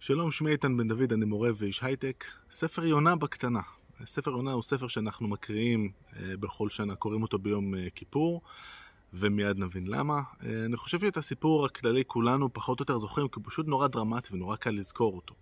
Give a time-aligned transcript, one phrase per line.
[0.00, 2.24] שלום, שמי איתן בן דוד, אני מורה ואיש הייטק.
[2.50, 3.60] ספר יונה בקטנה.
[4.06, 8.42] ספר יונה הוא ספר שאנחנו מקריאים אה, בכל שנה, קוראים אותו ביום אה, כיפור,
[9.14, 10.22] ומיד נבין למה.
[10.44, 13.88] אה, אני חושב שאת הסיפור הכללי כולנו פחות או יותר זוכרים, כי הוא פשוט נורא
[13.88, 15.34] דרמטי ונורא קל לזכור אותו.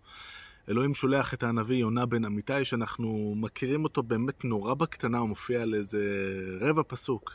[0.69, 5.63] אלוהים שולח את הנביא יונה בן אמיתי, שאנחנו מכירים אותו באמת נורא בקטנה, הוא מופיע
[5.63, 6.01] על איזה
[6.61, 7.33] רבע פסוק,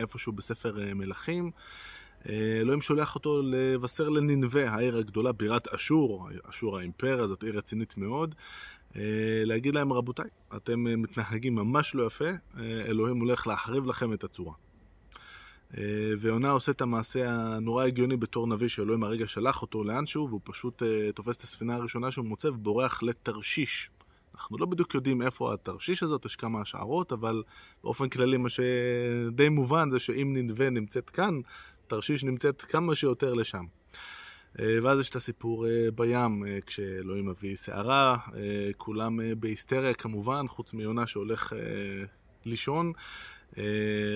[0.00, 1.50] איפשהו בספר מלכים.
[2.28, 8.34] אלוהים שולח אותו לבשר לנינווה, העיר הגדולה, בירת אשור, אשור האימפריה, זאת עיר רצינית מאוד,
[9.44, 14.54] להגיד להם, רבותיי, אתם מתנהגים ממש לא יפה, אלוהים הולך להחריב לכם את הצורה.
[16.20, 20.82] ויונה עושה את המעשה הנורא הגיוני בתור נביא שאלוהים הרגע שלח אותו לאנשהו, והוא פשוט
[21.14, 23.90] תופס את הספינה הראשונה שהוא מוצא ובורח לתרשיש.
[24.34, 27.42] אנחנו לא בדיוק יודעים איפה התרשיש הזאת, יש כמה השערות, אבל
[27.84, 31.40] באופן כללי מה שדי מובן זה שאם ננבה נמצאת כאן,
[31.90, 33.64] תרשיש נמצאת כמה שיותר לשם.
[34.58, 38.16] אה, ואז יש את הסיפור אה, בים, אה, כשאלוהים מביא סערה,
[38.76, 41.52] כולם בהיסטריה כמובן, חוץ מיונה שהולך
[42.44, 42.92] לישון,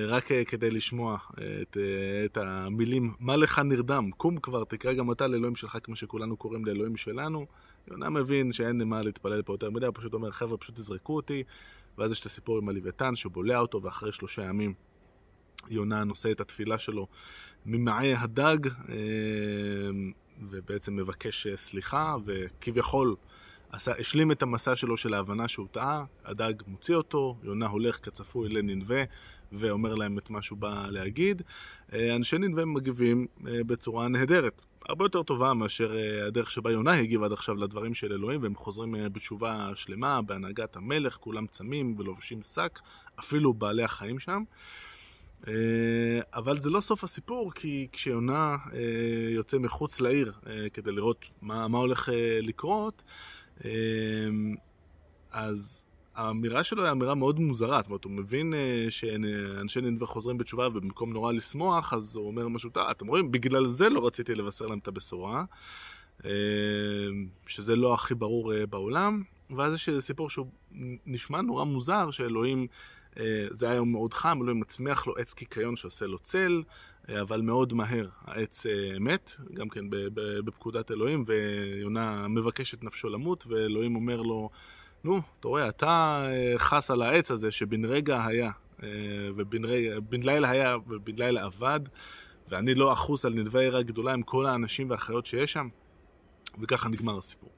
[0.07, 1.19] רק כדי לשמוע
[1.63, 1.77] את,
[2.25, 6.65] את המילים מה לך נרדם, קום כבר, תקרא גם אתה לאלוהים שלך כמו שכולנו קוראים
[6.65, 7.47] לאלוהים שלנו.
[7.91, 11.43] יונה מבין שאין למה להתפלל פה יותר מדי, הוא פשוט אומר חבר'ה פשוט תזרקו אותי,
[11.99, 14.75] ואז יש את הסיפור עם הלוויתן שבולע אותו ואחרי שלושה ימים
[15.71, 17.07] יונה נושא את התפילה שלו
[17.67, 18.95] ממעי הדג אה,
[20.43, 23.17] ובעצם מבקש אה, סליחה וכביכול
[23.73, 28.49] עשה, השלים את המסע שלו של ההבנה שהוא טעה, הדג מוציא אותו, יונה הולך כצפוי
[28.49, 29.03] לננבה
[29.53, 31.43] ואומר להם את מה שהוא בא להגיד.
[31.93, 37.33] אה, אנשי ננבה מגיבים בצורה נהדרת, הרבה יותר טובה מאשר הדרך שבה יונה הגיב עד
[37.33, 42.81] עכשיו לדברים של אלוהים והם חוזרים בתשובה שלמה בהנהגת המלך, כולם צמים ולובשים שק,
[43.19, 44.43] אפילו בעלי החיים שם.
[45.49, 48.79] אה, אבל זה לא סוף הסיפור, כי כשיונה אה,
[49.35, 52.09] יוצא מחוץ לעיר אה, כדי לראות מה, מה הולך
[52.43, 53.03] לקרות,
[55.31, 58.55] אז האמירה שלו היא אמירה מאוד מוזרה, זאת אומרת, הוא מבין
[58.91, 63.89] שאנשי נינווה חוזרים בתשובה ובמקום נורא לשמוח, אז הוא אומר משהו, אתם רואים, בגלל זה
[63.89, 65.45] לא רציתי לבשר להם את הבשורה,
[67.47, 69.23] שזה לא הכי ברור בעולם,
[69.57, 70.47] ואז יש סיפור שהוא
[71.07, 72.67] נשמע נורא מוזר, שאלוהים
[73.51, 76.63] זה היה יום מאוד חם, אלוהים מצמיח לו עץ קיקיון שעושה לו צל,
[77.09, 79.85] אה, אבל מאוד מהר העץ אה, מת, גם כן
[80.45, 84.51] בפקודת אלוהים, ויונה מבקש את נפשו למות, ואלוהים אומר לו,
[85.05, 86.27] נו, אתה רואה, אתה
[86.57, 88.51] חס על העץ הזה שבן רגע היה,
[89.37, 91.81] ובן לילה היה ובן לילה אבד,
[92.49, 95.69] ואני לא אחוס על נדבי העיר הגדולה עם כל האנשים והחיות שיש שם,
[96.61, 97.51] וככה נגמר הסיפור.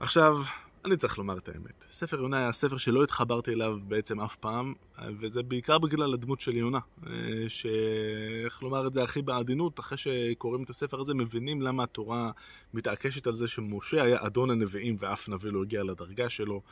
[0.00, 0.36] עכשיו,
[0.86, 1.84] אני צריך לומר את האמת.
[1.90, 4.74] ספר יונה היה ספר שלא התחברתי אליו בעצם אף פעם,
[5.20, 6.78] וזה בעיקר בגלל הדמות של יונה.
[7.06, 7.12] אה,
[7.48, 12.30] שאיך לומר את זה הכי בעדינות, אחרי שקוראים את הספר הזה מבינים למה התורה
[12.74, 16.62] מתעקשת על זה שמשה היה אדון הנביאים ואף נביא לא הגיע לדרגה שלו.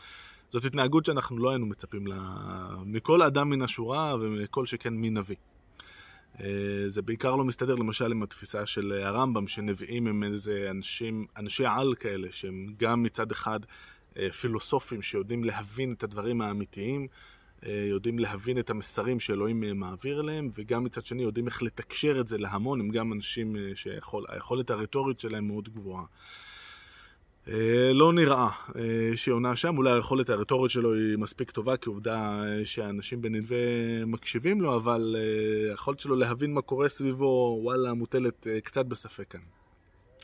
[0.50, 2.16] זאת התנהגות שאנחנו לא היינו מצפים לה
[2.84, 5.36] מכל אדם מן השורה ומכל שכן מנביא.
[6.40, 6.46] אה,
[6.86, 11.94] זה בעיקר לא מסתדר למשל עם התפיסה של הרמב"ם, שנביאים הם איזה אנשים, אנשי על
[11.94, 13.60] כאלה, שהם גם מצד אחד
[14.40, 17.06] פילוסופים שיודעים להבין את הדברים האמיתיים,
[17.66, 22.20] אה, יודעים להבין את המסרים שאלוהים אה, מעביר אליהם, וגם מצד שני יודעים איך לתקשר
[22.20, 26.04] את זה להמון, הם גם אנשים שהיכולת הרטורית שלהם מאוד גבוהה.
[27.92, 28.48] לא נראה
[29.16, 33.56] שיונה שם, אולי היכולת הרטורית שלו היא מספיק טובה, כי עובדה שאנשים בנלווה
[34.06, 35.16] מקשיבים לו, אבל
[35.70, 39.40] היכולת שלו להבין מה קורה סביבו, וואלה, מוטלת קצת בספק כאן.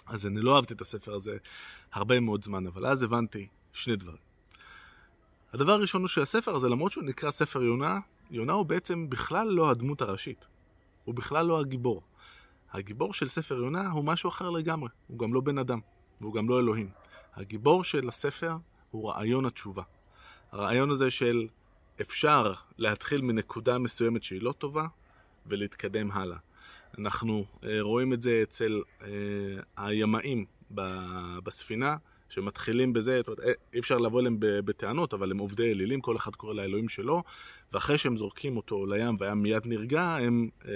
[0.06, 1.36] אז אני לא אהבתי את הספר הזה
[1.92, 4.31] הרבה מאוד זמן, אבל אז הבנתי שני דברים.
[5.53, 7.98] הדבר הראשון הוא שהספר הזה, למרות שהוא נקרא ספר יונה,
[8.31, 10.44] יונה הוא בעצם בכלל לא הדמות הראשית.
[11.04, 12.03] הוא בכלל לא הגיבור.
[12.72, 14.88] הגיבור של ספר יונה הוא משהו אחר לגמרי.
[15.06, 15.80] הוא גם לא בן אדם,
[16.20, 16.91] והוא גם לא אלוהים.
[17.34, 18.56] הגיבור של הספר
[18.91, 19.82] הוא רעיון התשובה.
[20.53, 21.48] הרעיון הזה של
[22.00, 24.86] אפשר להתחיל מנקודה מסוימת שהיא לא טובה
[25.47, 26.38] ולהתקדם הלאה.
[26.98, 29.09] אנחנו אה, רואים את זה אצל אה,
[29.76, 30.44] הימאים
[31.44, 31.97] בספינה,
[32.30, 36.54] שמתחילים בזה, אה, אי אפשר לבוא אליהם בטענות, אבל הם עובדי אלילים, כל אחד קורא
[36.54, 37.22] לאלוהים שלו,
[37.72, 40.72] ואחרי שהם זורקים אותו לים והים מיד נרגע, הם, אה,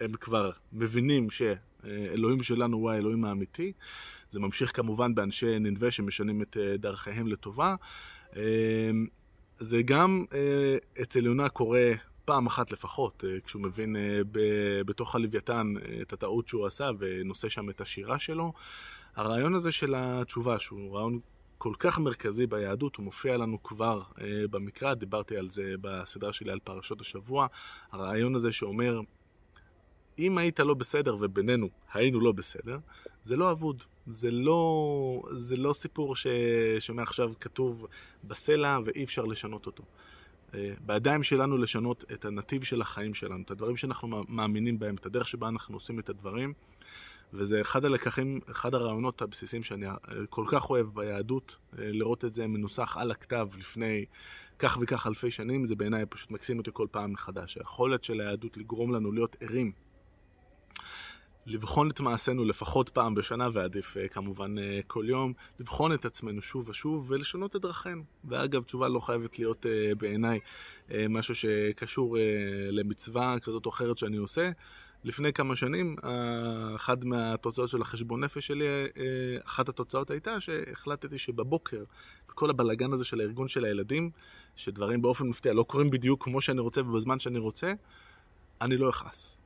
[0.00, 3.72] הם כבר מבינים שאלוהים שלנו הוא האלוהים האמיתי.
[4.30, 7.74] זה ממשיך כמובן באנשי ננבה שמשנים את אה, דרכיהם לטובה.
[9.60, 10.24] זה גם
[11.02, 11.92] אצל יונה קורה
[12.24, 13.96] פעם אחת לפחות, כשהוא מבין
[14.86, 18.52] בתוך הלוויתן את הטעות שהוא עשה ונושא שם את השירה שלו.
[19.16, 21.20] הרעיון הזה של התשובה, שהוא רעיון
[21.58, 26.52] כל כך מרכזי ביהדות, הוא מופיע לנו כבר אה, במקרא, דיברתי על זה בסדרה שלי
[26.52, 27.46] על פרשות השבוע.
[27.92, 29.00] הרעיון הזה שאומר,
[30.18, 32.78] אם היית לא בסדר ובינינו היינו לא בסדר,
[33.22, 36.26] זה לא אבוד, זה לא, זה לא סיפור ש...
[36.78, 37.86] שמעכשיו כתוב
[38.24, 39.82] בסלע ואי אפשר לשנות אותו.
[40.54, 45.06] אה, בידיים שלנו לשנות את הנתיב של החיים שלנו, את הדברים שאנחנו מאמינים בהם, את
[45.06, 46.52] הדרך שבה אנחנו עושים את הדברים.
[47.32, 49.94] וזה אחד הלקחים, אחד הרעיונות הבסיסיים שאני אה,
[50.30, 54.04] כל כך אוהב ביהדות, אה, לראות את זה מנוסח על הכתב לפני
[54.58, 57.56] כך וכך אלפי שנים, זה בעיניי פשוט מקסים אותי כל פעם מחדש.
[57.56, 59.72] היכולת של היהדות לגרום לנו להיות ערים
[61.46, 64.54] לבחון את מעשינו לפחות פעם בשנה, ועדיף אה, כמובן
[64.86, 68.02] כל יום, לבחון את עצמנו שוב ושוב ולשנות את דרכינו.
[68.24, 69.66] ואגב, תשובה לא חייבת להיות
[69.98, 70.40] בעיניי
[71.08, 72.16] משהו שקשור
[72.70, 74.50] למצווה כזאת או אחרת שאני עושה.
[75.06, 75.96] לפני כמה שנים,
[76.76, 78.64] אחת מהתוצאות של החשבון נפש שלי,
[79.44, 81.84] אחת התוצאות הייתה שהחלטתי שבבוקר,
[82.28, 84.10] בכל הבלגן הזה של הארגון של הילדים,
[84.56, 87.72] שדברים באופן מפתיע לא קורים בדיוק כמו שאני רוצה ובזמן שאני רוצה,
[88.60, 89.38] אני לא אכעס.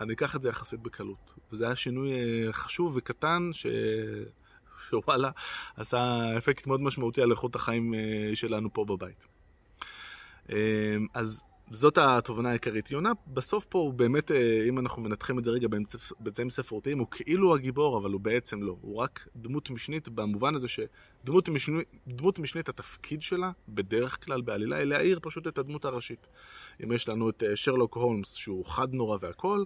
[0.00, 1.34] אני אקח את זה יחסית בקלות.
[1.52, 3.66] וזה היה שינוי אה, חשוב וקטן, ש...
[4.90, 5.30] שוואלה,
[5.76, 9.26] עשה אפקט מאוד משמעותי על איכות החיים אה, שלנו פה בבית.
[10.52, 12.90] אה, אז זאת התובנה העיקרית.
[12.90, 14.30] יונה בסוף פה הוא באמת,
[14.68, 15.68] אם אנחנו מנתחים את זה רגע
[16.20, 18.76] באמצעים ספרותיים, הוא כאילו הגיבור, אבל הוא בעצם לא.
[18.80, 24.84] הוא רק דמות משנית במובן הזה שדמות משנית, משנית התפקיד שלה, בדרך כלל בעלילה, היא
[24.84, 26.26] להעיר פשוט את הדמות הראשית.
[26.84, 29.64] אם יש לנו את שרלוק הולמס שהוא חד נורא והכל, אה,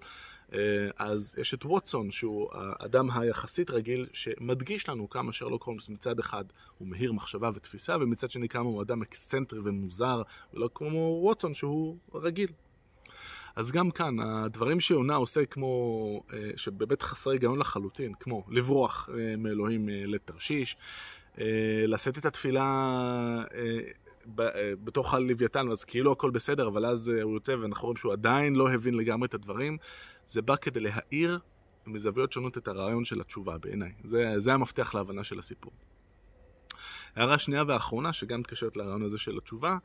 [0.96, 6.44] אז יש את ווטסון שהוא האדם היחסית רגיל שמדגיש לנו כמה שרלוק הולמס מצד אחד
[6.78, 10.22] הוא מהיר מחשבה ותפיסה ומצד שני כמה הוא אדם אקסצנטרי ומוזר
[10.54, 12.48] ולא כמו ווטסון שהוא רגיל.
[13.56, 19.36] אז גם כאן, הדברים שיונה עושה כמו, אה, שבאמת חסרי היגיון לחלוטין, כמו לברוח אה,
[19.36, 20.76] מאלוהים לתרשיש,
[21.86, 23.44] לשאת את התפילה
[24.84, 28.72] בתוך הלוויתן, אז כאילו הכל בסדר, אבל אז הוא יוצא ואנחנו רואים שהוא עדיין לא
[28.72, 29.78] הבין לגמרי את הדברים.
[30.28, 31.38] זה בא כדי להאיר
[31.86, 33.92] מזוויות שונות את הרעיון של התשובה בעיניי.
[34.04, 35.72] זה, זה המפתח להבנה של הסיפור.
[37.16, 39.78] הערה שנייה ואחרונה, שגם מתקשרת לרעיון הזה של התשובה,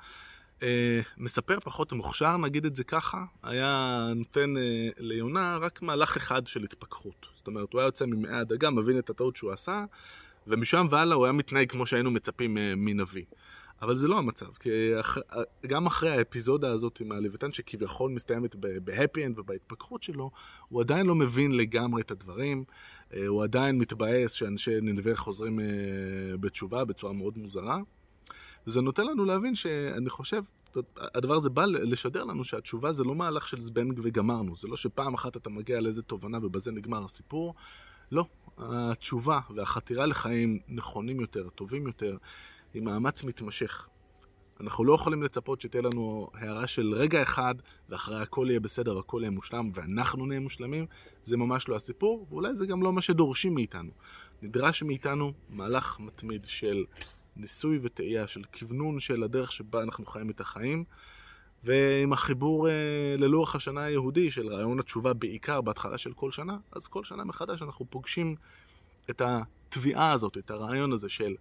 [0.64, 6.48] אה, מספר פחות מוכשר, נגיד את זה ככה, היה נותן אה, ליונה רק מהלך אחד
[6.48, 7.26] של התפכחות.
[7.36, 9.86] זאת אומרת, הוא היה יוצא ממעי הדגה, מבין את הטעות שהוא עשה,
[10.48, 13.26] ומשם והלאה הוא היה מתנהג כמו שהיינו מצפים אה, מנביא.
[13.82, 15.18] אבל זה לא המצב, כי אח...
[15.68, 20.32] גם אחרי האפיזודה הזאת עם הלוויתן שכביכול מסתיימת ב happy end ובהתפכחות שלו,
[20.70, 22.64] הוא עדיין לא מבין לגמרי את הדברים,
[23.14, 25.66] אה, הוא עדיין מתבאס שאנשי נינווה חוזרים אה,
[26.40, 27.80] בתשובה בצורה מאוד מוזרה,
[28.68, 30.44] וזה נותן לנו להבין שאני חושב,
[30.98, 35.14] הדבר הזה בא לשדר לנו שהתשובה זה לא מהלך של זבנג וגמרנו, זה לא שפעם
[35.14, 37.56] אחת אתה מגיע לאיזה תובנה ובזה נגמר הסיפור,
[38.12, 38.26] לא,
[38.58, 42.18] התשובה והחתירה לחיים נכונים יותר, טובים יותר,
[42.74, 43.88] היא מאמץ מתמשך.
[44.62, 47.56] אנחנו לא יכולים לצפות שתהיה לנו הערה של רגע אחד,
[47.90, 50.86] ואחרי הכל יהיה בסדר והכל יהיה מושלם, ואנחנו נהיה מושלמים,
[51.26, 53.92] זה ממש לא הסיפור, ואולי זה גם לא מה שדורשים מאיתנו.
[54.42, 56.86] נדרש מאיתנו מהלך מתמיד של
[57.36, 60.84] ניסוי וטעייה, של כוונון של הדרך שבה אנחנו חיים את החיים,
[61.64, 62.74] ועם החיבור אה,
[63.18, 67.62] ללוח השנה היהודי של רעיון התשובה בעיקר בהתחלה של כל שנה, אז כל שנה מחדש
[67.62, 68.36] אנחנו פוגשים
[69.10, 71.36] את התביעה הזאת, את הרעיון הזה של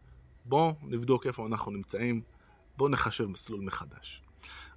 [0.44, 2.22] בואו נבדוק איפה אנחנו נמצאים,
[2.76, 4.22] בואו נחשב מסלול מחדש.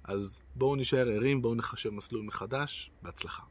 [0.04, 3.42] אז בואו נשאר ערים, בואו נחשב מסלול מחדש, בהצלחה.